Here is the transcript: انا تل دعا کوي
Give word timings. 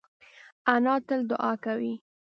انا 0.73 0.95
تل 1.07 1.21
دعا 1.31 1.53
کوي 1.65 1.93